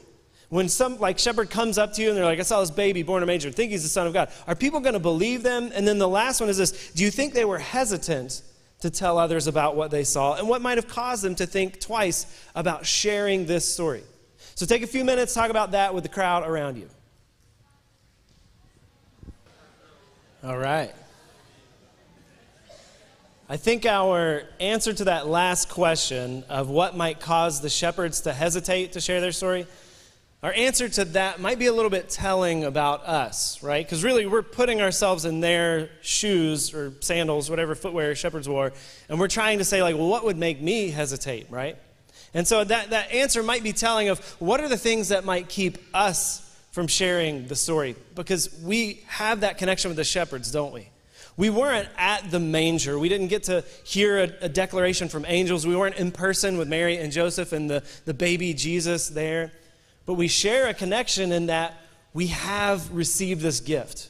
When 0.49 0.69
some, 0.69 0.99
like, 0.99 1.17
shepherd 1.17 1.49
comes 1.49 1.79
up 1.79 1.93
to 1.93 2.01
you 2.01 2.09
and 2.09 2.17
they're 2.17 2.25
like, 2.25 2.39
I 2.39 2.43
saw 2.43 2.59
this 2.59 2.69
baby 2.69 3.01
born 3.01 3.23
in 3.23 3.23
a 3.23 3.31
manger, 3.31 3.49
think 3.49 3.71
he's 3.71 3.81
the 3.81 3.89
Son 3.89 4.05
of 4.05 4.13
God. 4.13 4.29
Are 4.45 4.55
people 4.55 4.81
going 4.81 4.93
to 4.93 4.99
believe 4.99 5.41
them? 5.41 5.71
And 5.73 5.87
then 5.87 5.97
the 5.97 6.07
last 6.07 6.39
one 6.39 6.49
is 6.49 6.57
this 6.57 6.91
Do 6.91 7.03
you 7.03 7.09
think 7.09 7.33
they 7.33 7.45
were 7.45 7.57
hesitant 7.57 8.43
to 8.81 8.89
tell 8.89 9.17
others 9.17 9.47
about 9.47 9.75
what 9.75 9.89
they 9.89 10.03
saw 10.03 10.35
and 10.35 10.47
what 10.47 10.61
might 10.61 10.77
have 10.77 10.87
caused 10.87 11.23
them 11.23 11.33
to 11.35 11.47
think 11.47 11.79
twice 11.79 12.27
about 12.53 12.85
sharing 12.85 13.47
this 13.47 13.73
story? 13.73 14.03
So 14.55 14.67
take 14.67 14.83
a 14.83 14.87
few 14.87 15.03
minutes, 15.03 15.33
talk 15.33 15.49
about 15.49 15.71
that 15.71 15.95
with 15.95 16.03
the 16.03 16.09
crowd 16.09 16.47
around 16.47 16.77
you. 16.77 16.87
All 20.45 20.57
right. 20.57 20.91
I 23.47 23.55
think 23.55 23.85
our 23.85 24.43
answer 24.59 24.91
to 24.91 25.05
that 25.05 25.25
last 25.25 25.69
question 25.69 26.43
of 26.49 26.69
what 26.69 26.97
might 26.97 27.21
cause 27.21 27.61
the 27.61 27.69
shepherds 27.69 28.19
to 28.21 28.33
hesitate 28.33 28.91
to 28.93 28.99
share 28.99 29.21
their 29.21 29.31
story, 29.31 29.65
our 30.41 30.51
answer 30.51 30.89
to 30.89 31.05
that 31.05 31.39
might 31.39 31.59
be 31.59 31.67
a 31.67 31.71
little 31.71 31.89
bit 31.89 32.09
telling 32.09 32.65
about 32.65 33.05
us, 33.05 33.63
right? 33.63 33.85
Because 33.85 34.03
really, 34.03 34.25
we're 34.25 34.41
putting 34.41 34.81
ourselves 34.81 35.23
in 35.23 35.39
their 35.39 35.89
shoes 36.01 36.73
or 36.73 36.91
sandals, 36.99 37.49
whatever 37.49 37.73
footwear 37.73 38.13
shepherds 38.13 38.49
wore, 38.49 38.73
and 39.07 39.21
we're 39.21 39.29
trying 39.29 39.59
to 39.59 39.63
say, 39.63 39.81
like, 39.81 39.95
well, 39.95 40.09
what 40.09 40.25
would 40.25 40.37
make 40.37 40.59
me 40.59 40.89
hesitate, 40.89 41.49
right? 41.49 41.77
And 42.33 42.45
so 42.45 42.65
that, 42.65 42.89
that 42.89 43.13
answer 43.13 43.43
might 43.43 43.63
be 43.63 43.71
telling 43.71 44.09
of 44.09 44.19
what 44.41 44.59
are 44.59 44.67
the 44.67 44.75
things 44.75 45.07
that 45.07 45.23
might 45.23 45.47
keep 45.47 45.77
us 45.93 46.42
from 46.73 46.87
sharing 46.87 47.47
the 47.47 47.55
story 47.55 47.95
because 48.15 48.51
we 48.63 49.03
have 49.05 49.41
that 49.41 49.59
connection 49.59 49.89
with 49.89 49.95
the 49.95 50.03
shepherds, 50.03 50.51
don't 50.51 50.73
we? 50.73 50.89
We 51.37 51.51
weren't 51.51 51.87
at 51.97 52.31
the 52.31 52.39
manger. 52.39 52.97
We 52.97 53.09
didn't 53.09 53.27
get 53.27 53.43
to 53.43 53.63
hear 53.83 54.19
a, 54.19 54.31
a, 54.41 54.49
declaration 54.49 55.07
from 55.07 55.23
angels. 55.27 55.65
We 55.65 55.75
weren't 55.75 55.97
in 55.97 56.11
person 56.11 56.57
with 56.57 56.67
Mary 56.67 56.97
and 56.97 57.11
Joseph 57.11 57.53
and 57.53 57.69
the, 57.69 57.83
the 58.05 58.13
baby 58.13 58.55
Jesus 58.55 59.07
there. 59.07 59.51
But 60.07 60.15
we 60.15 60.27
share 60.27 60.67
a 60.67 60.73
connection 60.73 61.31
in 61.31 61.45
that 61.45 61.77
we 62.11 62.27
have 62.27 62.91
received 62.91 63.41
this 63.41 63.59
gift. 63.59 64.09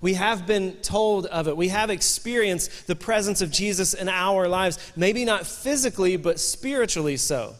We 0.00 0.14
have 0.14 0.46
been 0.46 0.74
told 0.76 1.26
of 1.26 1.46
it. 1.46 1.56
We 1.56 1.68
have 1.68 1.90
experienced 1.90 2.88
the 2.88 2.96
presence 2.96 3.40
of 3.40 3.52
Jesus 3.52 3.94
in 3.94 4.08
our 4.08 4.48
lives, 4.48 4.78
maybe 4.96 5.24
not 5.24 5.46
physically, 5.46 6.16
but 6.16 6.40
spiritually 6.40 7.16
so. 7.16 7.54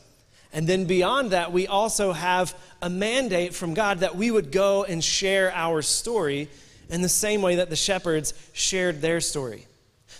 And 0.52 0.66
then 0.66 0.84
beyond 0.84 1.30
that, 1.30 1.52
we 1.52 1.66
also 1.66 2.12
have 2.12 2.54
a 2.82 2.90
mandate 2.90 3.54
from 3.54 3.74
God 3.74 4.00
that 4.00 4.16
we 4.16 4.30
would 4.30 4.50
go 4.50 4.84
and 4.84 5.02
share 5.02 5.52
our 5.54 5.80
story 5.82 6.48
in 6.88 7.02
the 7.02 7.08
same 7.08 7.40
way 7.40 7.56
that 7.56 7.70
the 7.70 7.76
shepherds 7.76 8.34
shared 8.52 9.00
their 9.00 9.20
story. 9.20 9.66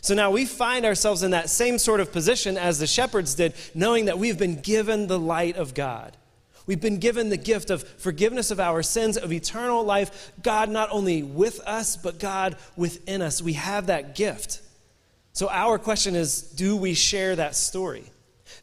So 0.03 0.15
now 0.15 0.31
we 0.31 0.47
find 0.47 0.87
ourselves 0.87 1.23
in 1.23 1.33
that 1.33 1.51
same 1.51 1.79
sort 1.79 2.01
of 2.01 2.13
position 2.13 2.57
as 2.57 2.79
the 2.79 2.87
shepherds 2.87 3.35
did, 3.35 3.55
knowing 3.75 4.07
that 4.07 4.19
we've 4.19 4.39
been 4.39 4.61
given 4.61 5.09
the 5.09 5.19
light 5.19 5.57
of 5.57 5.75
God. 5.75 6.17
We've 6.67 6.81
been 6.81 6.99
given 6.99 7.29
the 7.29 7.37
gift 7.37 7.71
of 7.71 7.83
forgiveness 7.83 8.51
of 8.51 8.61
our 8.61 8.83
sins, 8.83 9.17
of 9.17 9.33
eternal 9.33 9.83
life. 9.83 10.33
God 10.43 10.71
not 10.71 10.89
only 10.93 11.23
with 11.23 11.59
us, 11.61 11.97
but 11.97 12.21
God 12.21 12.57
within 12.77 13.21
us. 13.23 13.43
We 13.43 13.55
have 13.55 13.89
that 13.89 14.15
gift. 14.15 14.63
So 15.33 15.49
our 15.49 15.79
question 15.79 16.15
is 16.15 16.43
do 16.43 16.77
we 16.77 16.95
share 16.95 17.37
that 17.37 17.57
story? 17.57 18.05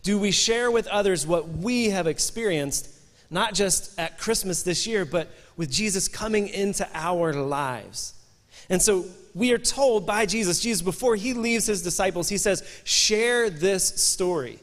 Do 0.07 0.17
we 0.17 0.31
share 0.31 0.71
with 0.71 0.87
others 0.87 1.27
what 1.27 1.49
we 1.49 1.89
have 1.89 2.07
experienced, 2.07 2.87
not 3.29 3.53
just 3.53 3.99
at 3.99 4.17
Christmas 4.17 4.63
this 4.63 4.87
year, 4.87 5.03
but 5.03 5.27
with 5.57 5.69
Jesus 5.69 6.07
coming 6.07 6.47
into 6.47 6.87
our 6.93 7.33
lives. 7.33 8.13
And 8.69 8.81
so 8.81 9.03
we 9.35 9.51
are 9.51 9.57
told 9.57 10.07
by 10.07 10.25
Jesus, 10.25 10.61
Jesus, 10.61 10.81
before 10.81 11.17
he 11.17 11.33
leaves 11.33 11.65
his 11.65 11.81
disciples, 11.81 12.29
he 12.29 12.37
says, 12.37 12.63
share 12.85 13.49
this 13.49 13.83
story. 14.01 14.59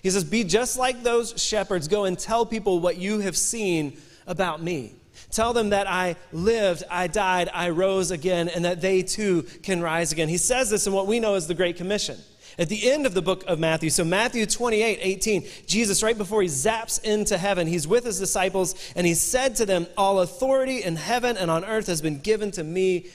He 0.00 0.10
says, 0.10 0.22
be 0.22 0.44
just 0.44 0.78
like 0.78 1.02
those 1.02 1.42
shepherds. 1.42 1.88
Go 1.88 2.04
and 2.04 2.16
tell 2.16 2.46
people 2.46 2.78
what 2.78 2.96
you 2.96 3.18
have 3.18 3.36
seen 3.36 3.98
about 4.28 4.62
me. 4.62 4.92
Tell 5.32 5.52
them 5.52 5.70
that 5.70 5.90
I 5.90 6.14
lived, 6.30 6.84
I 6.88 7.08
died, 7.08 7.48
I 7.52 7.70
rose 7.70 8.12
again, 8.12 8.48
and 8.48 8.64
that 8.64 8.80
they 8.80 9.02
too 9.02 9.42
can 9.64 9.82
rise 9.82 10.12
again. 10.12 10.28
He 10.28 10.36
says 10.36 10.70
this 10.70 10.86
in 10.86 10.92
what 10.92 11.08
we 11.08 11.18
know 11.18 11.34
as 11.34 11.48
the 11.48 11.54
Great 11.54 11.76
Commission. 11.76 12.16
At 12.58 12.68
the 12.68 12.90
end 12.90 13.04
of 13.04 13.14
the 13.14 13.22
book 13.22 13.44
of 13.46 13.58
Matthew, 13.58 13.90
so 13.90 14.04
Matthew 14.04 14.46
28 14.46 14.98
18, 15.00 15.44
Jesus, 15.66 16.02
right 16.02 16.16
before 16.16 16.42
he 16.42 16.48
zaps 16.48 17.02
into 17.02 17.36
heaven, 17.36 17.66
he's 17.66 17.88
with 17.88 18.04
his 18.04 18.18
disciples 18.18 18.74
and 18.94 19.06
he 19.06 19.14
said 19.14 19.56
to 19.56 19.66
them, 19.66 19.86
All 19.96 20.20
authority 20.20 20.82
in 20.82 20.96
heaven 20.96 21.36
and 21.36 21.50
on 21.50 21.64
earth 21.64 21.88
has 21.88 22.00
been 22.00 22.20
given 22.20 22.50
to 22.52 22.62
me. 22.62 23.06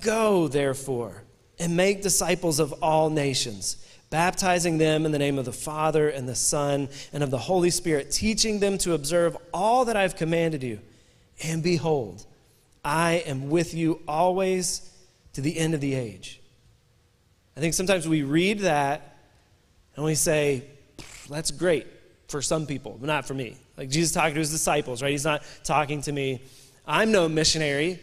Go, 0.00 0.48
therefore, 0.48 1.24
and 1.58 1.76
make 1.76 2.02
disciples 2.02 2.58
of 2.58 2.72
all 2.82 3.10
nations, 3.10 3.76
baptizing 4.08 4.78
them 4.78 5.04
in 5.04 5.12
the 5.12 5.18
name 5.18 5.38
of 5.38 5.44
the 5.44 5.52
Father 5.52 6.08
and 6.08 6.28
the 6.28 6.34
Son 6.34 6.88
and 7.12 7.22
of 7.22 7.30
the 7.30 7.38
Holy 7.38 7.70
Spirit, 7.70 8.10
teaching 8.10 8.60
them 8.60 8.78
to 8.78 8.94
observe 8.94 9.36
all 9.52 9.84
that 9.86 9.96
I've 9.96 10.16
commanded 10.16 10.62
you. 10.62 10.78
And 11.42 11.62
behold, 11.62 12.24
I 12.84 13.24
am 13.26 13.50
with 13.50 13.74
you 13.74 14.00
always 14.08 14.90
to 15.34 15.40
the 15.40 15.58
end 15.58 15.74
of 15.74 15.80
the 15.80 15.94
age. 15.94 16.39
I 17.56 17.60
think 17.60 17.74
sometimes 17.74 18.08
we 18.08 18.22
read 18.22 18.60
that 18.60 19.16
and 19.96 20.04
we 20.04 20.14
say, 20.14 20.64
that's 21.28 21.50
great 21.50 21.86
for 22.28 22.40
some 22.42 22.66
people, 22.66 22.96
but 23.00 23.06
not 23.06 23.26
for 23.26 23.34
me. 23.34 23.56
Like 23.76 23.88
Jesus 23.88 24.12
talking 24.12 24.34
to 24.34 24.40
his 24.40 24.50
disciples, 24.50 25.02
right? 25.02 25.10
He's 25.10 25.24
not 25.24 25.42
talking 25.64 26.02
to 26.02 26.12
me. 26.12 26.42
I'm 26.86 27.12
no 27.12 27.28
missionary. 27.28 28.00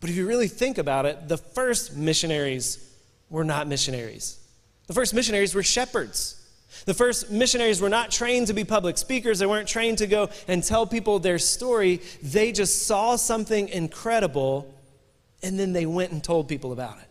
But 0.00 0.10
if 0.10 0.16
you 0.16 0.26
really 0.26 0.48
think 0.48 0.78
about 0.78 1.06
it, 1.06 1.28
the 1.28 1.36
first 1.36 1.96
missionaries 1.96 2.82
were 3.30 3.44
not 3.44 3.66
missionaries. 3.66 4.38
The 4.86 4.94
first 4.94 5.14
missionaries 5.14 5.54
were 5.54 5.62
shepherds. 5.62 6.42
The 6.84 6.94
first 6.94 7.30
missionaries 7.30 7.80
were 7.80 7.88
not 7.88 8.10
trained 8.10 8.48
to 8.48 8.52
be 8.52 8.64
public 8.64 8.98
speakers. 8.98 9.38
They 9.38 9.46
weren't 9.46 9.68
trained 9.68 9.98
to 9.98 10.06
go 10.06 10.28
and 10.46 10.62
tell 10.62 10.86
people 10.86 11.18
their 11.18 11.38
story. 11.38 12.00
They 12.22 12.52
just 12.52 12.86
saw 12.86 13.16
something 13.16 13.68
incredible 13.68 14.72
and 15.42 15.58
then 15.58 15.72
they 15.72 15.86
went 15.86 16.12
and 16.12 16.22
told 16.22 16.48
people 16.48 16.72
about 16.72 16.98
it 16.98 17.08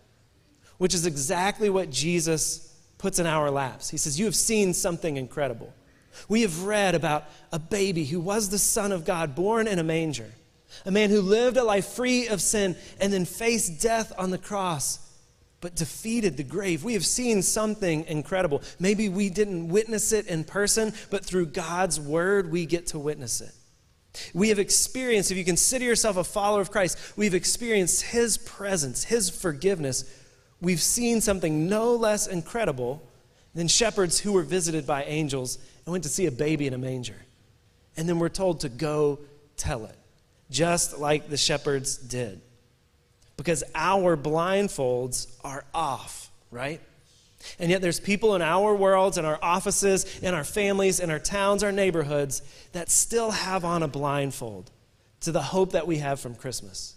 which 0.77 0.93
is 0.93 1.05
exactly 1.05 1.69
what 1.69 1.89
Jesus 1.89 2.73
puts 2.97 3.19
in 3.19 3.25
our 3.25 3.49
laps. 3.51 3.89
He 3.89 3.97
says, 3.97 4.19
You 4.19 4.25
have 4.25 4.35
seen 4.35 4.73
something 4.73 5.17
incredible. 5.17 5.73
We 6.29 6.41
have 6.41 6.63
read 6.63 6.95
about 6.95 7.25
a 7.51 7.59
baby 7.59 8.05
who 8.05 8.19
was 8.19 8.49
the 8.49 8.57
Son 8.57 8.91
of 8.91 9.05
God, 9.05 9.35
born 9.35 9.67
in 9.67 9.79
a 9.79 9.83
manger, 9.83 10.31
a 10.85 10.91
man 10.91 11.09
who 11.09 11.21
lived 11.21 11.57
a 11.57 11.63
life 11.63 11.87
free 11.87 12.27
of 12.27 12.41
sin 12.41 12.75
and 12.99 13.11
then 13.11 13.25
faced 13.25 13.81
death 13.81 14.13
on 14.17 14.31
the 14.31 14.37
cross, 14.37 14.99
but 15.61 15.75
defeated 15.75 16.37
the 16.37 16.43
grave. 16.43 16.83
We 16.83 16.93
have 16.93 17.05
seen 17.05 17.41
something 17.41 18.05
incredible. 18.05 18.61
Maybe 18.79 19.09
we 19.09 19.29
didn't 19.29 19.69
witness 19.69 20.11
it 20.11 20.27
in 20.27 20.43
person, 20.43 20.93
but 21.09 21.25
through 21.25 21.47
God's 21.47 21.99
word, 21.99 22.51
we 22.51 22.65
get 22.65 22.87
to 22.87 22.99
witness 22.99 23.41
it. 23.41 23.51
We 24.33 24.49
have 24.49 24.59
experienced, 24.59 25.31
if 25.31 25.37
you 25.37 25.43
consider 25.43 25.83
yourself 25.83 26.15
a 26.15 26.23
follower 26.23 26.61
of 26.61 26.71
Christ, 26.71 26.97
we've 27.17 27.33
experienced 27.33 28.01
His 28.03 28.37
presence, 28.37 29.03
His 29.03 29.29
forgiveness 29.29 30.05
we've 30.61 30.81
seen 30.81 31.21
something 31.21 31.67
no 31.67 31.95
less 31.95 32.27
incredible 32.27 33.01
than 33.53 33.67
shepherds 33.67 34.19
who 34.19 34.33
were 34.33 34.43
visited 34.43 34.85
by 34.85 35.03
angels 35.03 35.57
and 35.85 35.91
went 35.91 36.03
to 36.03 36.09
see 36.09 36.25
a 36.25 36.31
baby 36.31 36.67
in 36.67 36.73
a 36.73 36.77
manger. 36.77 37.15
And 37.97 38.07
then 38.07 38.19
we're 38.19 38.29
told 38.29 38.61
to 38.61 38.69
go 38.69 39.19
tell 39.55 39.85
it, 39.85 39.97
just 40.49 40.99
like 40.99 41.29
the 41.29 41.37
shepherds 41.37 41.97
did. 41.97 42.41
Because 43.37 43.63
our 43.73 44.17
blindfolds 44.17 45.27
are 45.43 45.65
off, 45.73 46.29
right? 46.51 46.81
And 47.59 47.69
yet 47.69 47.81
there's 47.81 47.99
people 47.99 48.35
in 48.35 48.41
our 48.41 48.75
worlds, 48.75 49.17
in 49.17 49.25
our 49.25 49.39
offices, 49.41 50.19
in 50.19 50.33
our 50.33 50.43
families, 50.43 50.99
in 50.99 51.09
our 51.09 51.19
towns, 51.19 51.63
our 51.63 51.71
neighborhoods 51.71 52.41
that 52.73 52.89
still 52.89 53.31
have 53.31 53.63
on 53.63 53.83
a 53.83 53.87
blindfold 53.87 54.71
to 55.21 55.31
the 55.31 55.41
hope 55.41 55.71
that 55.71 55.87
we 55.87 55.97
have 55.97 56.19
from 56.19 56.35
Christmas 56.35 56.94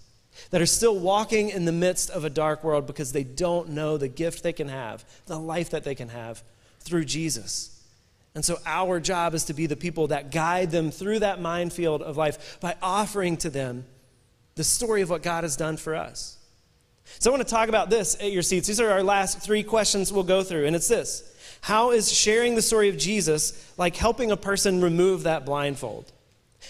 that 0.50 0.61
are 0.61 0.66
still 0.66 0.99
walking 0.99 1.50
in 1.50 1.64
the 1.64 1.73
midst 1.73 2.11
of 2.11 2.25
a 2.25 2.30
dark 2.30 2.64
world 2.64 2.87
because 2.87 3.12
they 3.12 3.25
don't 3.25 3.71
know 3.71 3.97
the 3.97 4.09
gift 4.09 4.42
they 4.42 4.52
can 4.52 4.68
have, 4.68 5.04
the 5.26 5.38
life 5.38 5.71
that 5.71 5.85
they 5.85 5.95
can 5.95 6.09
have 6.09 6.42
through 6.80 7.04
Jesus. 7.04 7.75
And 8.35 8.45
so, 8.45 8.59
our 8.66 9.00
job 9.00 9.35
is 9.35 9.45
to 9.45 9.54
be 9.54 9.66
the 9.66 9.76
people 9.76 10.09
that 10.09 10.30
guide 10.30 10.71
them 10.71 10.90
through 10.90 11.21
that 11.21 11.40
minefield 11.40 12.02
of 12.02 12.16
life 12.16 12.59
by 12.61 12.76
offering 12.83 13.37
to 13.38 13.50
them 13.50 13.85
the 14.54 14.64
story 14.64 15.02
of 15.02 15.11
what 15.11 15.23
God 15.23 15.45
has 15.45 15.57
done 15.57 15.76
for 15.76 15.95
us. 15.95 16.37
So, 17.18 17.30
I 17.30 17.35
want 17.35 17.47
to 17.47 17.52
talk 17.52 17.68
about 17.68 17.90
this 17.90 18.14
at 18.21 18.30
your 18.30 18.42
seats. 18.42 18.68
These 18.68 18.80
are 18.80 18.90
our 18.90 19.02
last 19.02 19.40
three 19.40 19.62
questions 19.62 20.12
we'll 20.12 20.25
go 20.25 20.42
through, 20.42 20.66
and 20.66 20.76
it's 20.76 20.88
this 20.88 21.35
How 21.62 21.90
is 21.90 22.12
sharing 22.12 22.54
the 22.54 22.62
story 22.62 22.88
of 22.88 22.99
Jesus 22.99 23.73
like 23.76 23.97
helping 23.97 24.30
a 24.30 24.37
person 24.37 24.83
remove 24.83 25.25
that 25.25 25.45
blindfold? 25.45 26.12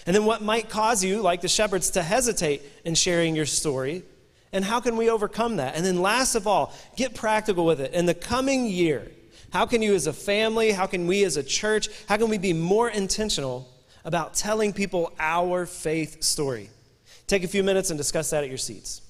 And 0.05 0.15
then 0.15 0.25
what 0.25 0.41
might 0.41 0.69
cause 0.69 1.03
you, 1.03 1.21
like 1.21 1.41
the 1.41 1.47
shepherds, 1.47 1.91
to 1.91 2.03
hesitate 2.03 2.61
in 2.85 2.95
sharing 2.95 3.35
your 3.35 3.45
story? 3.45 4.03
And 4.51 4.65
how 4.65 4.79
can 4.79 4.97
we 4.97 5.09
overcome 5.09 5.57
that? 5.57 5.75
And 5.75 5.85
then 5.85 6.01
last 6.01 6.35
of 6.35 6.47
all, 6.47 6.73
get 6.95 7.13
practical 7.13 7.65
with 7.65 7.79
it. 7.79 7.93
In 7.93 8.05
the 8.05 8.13
coming 8.13 8.65
year, 8.65 9.11
how 9.51 9.65
can 9.65 9.81
you 9.81 9.95
as 9.95 10.07
a 10.07 10.13
family, 10.13 10.71
how 10.71 10.85
can 10.85 11.07
we 11.07 11.23
as 11.23 11.37
a 11.37 11.43
church, 11.43 11.89
how 12.07 12.17
can 12.17 12.29
we 12.29 12.37
be 12.37 12.53
more 12.53 12.89
intentional 12.89 13.67
about 14.05 14.33
telling 14.33 14.73
people 14.73 15.13
our 15.19 15.65
faith 15.65 16.23
story? 16.23 16.69
Take 17.27 17.43
a 17.43 17.47
few 17.47 17.63
minutes 17.63 17.89
and 17.89 17.97
discuss 17.97 18.29
that 18.31 18.43
at 18.43 18.49
your 18.49 18.57
seats. 18.57 19.01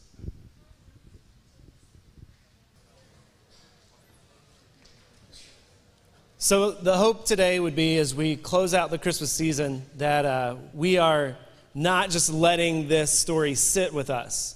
So, 6.41 6.71
the 6.71 6.95
hope 6.95 7.25
today 7.25 7.59
would 7.59 7.75
be 7.75 7.97
as 7.97 8.15
we 8.15 8.37
close 8.37 8.73
out 8.73 8.91
the 8.91 8.97
Christmas 8.97 9.29
season 9.29 9.83
that 9.97 10.23
uh, 10.23 10.55
we 10.73 10.97
are 10.97 11.35
not 11.75 12.11
just 12.11 12.31
letting 12.31 12.87
this 12.87 13.11
story 13.11 13.55
sit 13.55 13.93
with 13.93 14.09
us. 14.09 14.55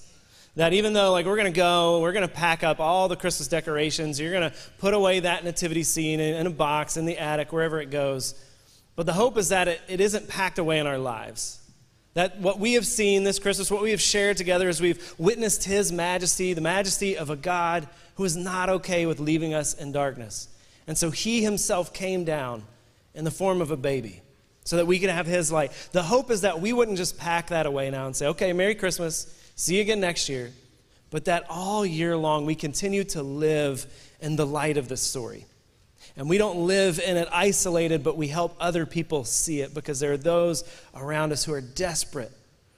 That 0.56 0.72
even 0.72 0.94
though, 0.94 1.12
like, 1.12 1.26
we're 1.26 1.36
going 1.36 1.52
to 1.52 1.56
go, 1.56 2.00
we're 2.00 2.14
going 2.14 2.26
to 2.26 2.34
pack 2.34 2.64
up 2.64 2.80
all 2.80 3.08
the 3.08 3.16
Christmas 3.16 3.48
decorations, 3.48 4.18
you're 4.18 4.32
going 4.32 4.50
to 4.50 4.56
put 4.78 4.94
away 4.94 5.20
that 5.20 5.44
nativity 5.44 5.82
scene 5.82 6.20
in, 6.20 6.36
in, 6.36 6.46
a 6.46 6.50
box 6.50 6.96
in 6.96 7.04
the 7.04 7.18
attic, 7.18 7.52
wherever 7.52 7.78
it 7.82 7.90
goes. 7.90 8.34
But 8.96 9.04
the 9.04 9.12
hope 9.12 9.36
is 9.36 9.50
that 9.50 9.68
it, 9.68 9.82
it 9.86 10.00
isn't 10.00 10.26
packed 10.26 10.58
away 10.58 10.78
in 10.78 10.86
our 10.86 10.96
lives. 10.96 11.60
That 12.14 12.40
what 12.40 12.58
we 12.58 12.72
have 12.72 12.86
seen 12.86 13.24
this 13.24 13.38
Christmas, 13.38 13.70
what 13.70 13.82
we 13.82 13.90
have 13.90 14.00
shared 14.00 14.38
together 14.38 14.70
is 14.70 14.80
we've 14.80 15.14
witnessed 15.18 15.64
His 15.64 15.92
majesty, 15.92 16.54
the 16.54 16.62
majesty 16.62 17.18
of 17.18 17.28
a 17.28 17.36
God 17.36 17.86
who 18.14 18.24
is 18.24 18.38
not 18.38 18.70
okay 18.70 19.04
with 19.04 19.20
leaving 19.20 19.52
us 19.52 19.74
in 19.74 19.92
darkness. 19.92 20.48
And 20.86 20.96
so 20.98 21.10
he 21.10 21.42
himself 21.42 21.92
came 21.92 22.24
down 22.24 22.64
in 23.14 23.24
the 23.24 23.30
form 23.30 23.60
of 23.60 23.70
a 23.70 23.76
baby 23.76 24.22
so 24.64 24.76
that 24.76 24.86
we 24.86 24.98
could 24.98 25.10
have 25.10 25.26
his 25.26 25.52
light. 25.52 25.72
The 25.92 26.02
hope 26.02 26.30
is 26.30 26.42
that 26.42 26.60
we 26.60 26.72
wouldn't 26.72 26.98
just 26.98 27.18
pack 27.18 27.48
that 27.48 27.66
away 27.66 27.90
now 27.90 28.06
and 28.06 28.16
say, 28.16 28.26
okay, 28.28 28.52
Merry 28.52 28.74
Christmas, 28.74 29.32
see 29.56 29.76
you 29.76 29.82
again 29.82 30.00
next 30.00 30.28
year, 30.28 30.52
but 31.10 31.26
that 31.26 31.44
all 31.48 31.84
year 31.84 32.16
long 32.16 32.46
we 32.46 32.54
continue 32.54 33.04
to 33.04 33.22
live 33.22 33.86
in 34.20 34.36
the 34.36 34.46
light 34.46 34.76
of 34.76 34.88
this 34.88 35.02
story. 35.02 35.46
And 36.16 36.28
we 36.28 36.38
don't 36.38 36.66
live 36.66 37.00
in 37.00 37.16
it 37.16 37.28
isolated, 37.32 38.02
but 38.02 38.16
we 38.16 38.28
help 38.28 38.56
other 38.60 38.86
people 38.86 39.24
see 39.24 39.60
it 39.60 39.74
because 39.74 40.00
there 40.00 40.12
are 40.12 40.18
those 40.18 40.64
around 40.94 41.32
us 41.32 41.44
who 41.44 41.52
are 41.52 41.60
desperate 41.60 42.32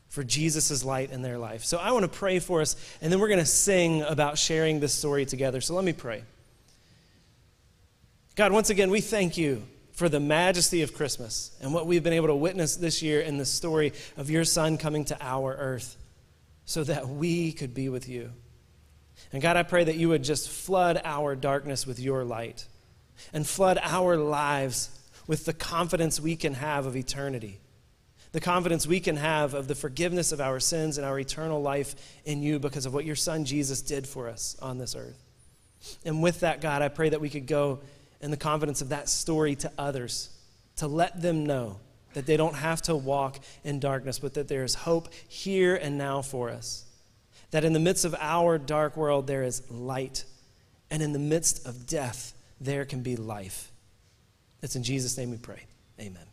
for 0.09 0.25
Jesus' 0.25 0.85
light 0.85 1.11
in 1.11 1.23
their 1.23 1.37
life. 1.37 1.65
So 1.65 1.77
I 1.79 1.93
want 1.93 2.05
to 2.05 2.09
pray 2.09 2.39
for 2.39 2.63
us, 2.63 2.77
and 3.03 3.13
then 3.13 3.21
we're 3.21 3.29
going 3.29 3.41
to 3.41 3.45
sing 3.45 4.03
about 4.03 4.39
sharing 4.39 4.81
this 4.81 4.95
story 4.95 5.27
together. 5.27 5.61
So 5.61 5.75
let 5.75 5.85
me 5.85 5.93
pray. 5.93 6.23
God, 8.37 8.52
once 8.52 8.69
again, 8.69 8.90
we 8.90 9.00
thank 9.00 9.38
you 9.38 9.66
for 9.93 10.11
the 10.11 10.21
majesty 10.21 10.83
of 10.83 10.93
Christmas 10.93 11.57
and 11.62 11.73
what 11.73 11.87
we've 11.87 12.02
been 12.02 12.12
able 12.12 12.26
to 12.26 12.35
witness 12.35 12.76
this 12.76 13.02
year 13.02 13.23
in 13.23 13.38
the 13.38 13.47
story 13.47 13.95
of 14.19 14.28
your 14.28 14.45
Son 14.45 14.76
coming 14.76 15.07
to 15.07 15.16
our 15.23 15.55
earth 15.55 15.97
so 16.66 16.85
that 16.85 17.09
we 17.09 17.50
could 17.52 17.73
be 17.73 17.88
with 17.88 18.11
you. 18.11 18.31
And 19.33 19.40
God, 19.40 19.57
I 19.57 19.62
pray 19.62 19.85
that 19.85 19.97
you 19.97 20.11
would 20.11 20.23
just 20.23 20.50
flood 20.50 21.00
our 21.02 21.35
darkness 21.35 21.87
with 21.87 21.99
your 21.99 22.25
light 22.25 22.66
and 23.33 23.47
flood 23.47 23.78
our 23.81 24.19
lives 24.19 24.90
with 25.26 25.47
the 25.47 25.55
confidence 25.55 26.21
we 26.21 26.37
can 26.37 26.52
have 26.52 26.85
of 26.85 26.95
eternity, 26.95 27.59
the 28.33 28.40
confidence 28.40 28.87
we 28.87 29.00
can 29.00 29.16
have 29.16 29.55
of 29.55 29.66
the 29.66 29.75
forgiveness 29.75 30.31
of 30.31 30.43
our 30.43 30.61
sins 30.61 30.99
and 30.99 31.07
our 31.07 31.19
eternal 31.19 31.62
life 31.62 31.95
in 32.26 32.43
you 32.43 32.59
because 32.59 32.85
of 32.85 32.93
what 32.93 33.07
your 33.07 33.16
Son 33.16 33.47
Jesus 33.47 33.81
did 33.81 34.07
for 34.07 34.28
us 34.28 34.59
on 34.61 34.76
this 34.76 34.95
earth. 34.95 35.23
And 36.05 36.23
with 36.23 36.40
that, 36.40 36.61
God, 36.61 36.83
I 36.83 36.88
pray 36.88 37.09
that 37.09 37.21
we 37.21 37.31
could 37.31 37.47
go 37.47 37.81
in 38.20 38.30
the 38.30 38.37
confidence 38.37 38.80
of 38.82 38.90
that 38.90 39.08
story 39.08 39.54
to 39.56 39.70
others, 39.78 40.30
to 40.76 40.87
let 40.87 41.20
them 41.20 41.46
know 41.46 41.78
that 42.14 42.26
they 42.26 42.37
don't 42.37 42.54
have 42.54 42.80
to 42.82 42.96
walk 42.96 43.38
in 43.62 43.78
darkness, 43.78 44.18
but 44.18 44.35
that 44.35 44.49
there 44.49 44.64
is 44.64 44.75
hope 44.75 45.12
here 45.28 45.76
and 45.76 45.99
now 45.99 46.23
for 46.23 46.49
us. 46.49 46.85
That 47.50 47.64
in 47.64 47.73
the 47.73 47.80
midst 47.80 48.04
of 48.04 48.14
our 48.18 48.58
dark 48.58 48.96
world, 48.96 49.26
there 49.26 49.42
is 49.42 49.70
light. 49.70 50.25
And 50.90 51.02
in 51.02 51.12
the 51.12 51.18
midst 51.18 51.66
of 51.66 51.87
death, 51.87 52.32
there 52.61 52.85
can 52.85 53.02
be 53.02 53.16
life. 53.16 53.70
It's 54.62 54.76
in 54.76 54.82
Jesus' 54.82 55.18
name 55.18 55.30
we 55.30 55.37
pray. 55.37 55.62
Amen. 56.00 56.25